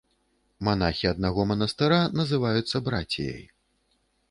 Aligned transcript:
Манахі 0.67 1.09
аднаго 1.09 1.41
манастыра 1.51 2.01
называюцца 2.21 2.83
браціяй. 2.91 3.47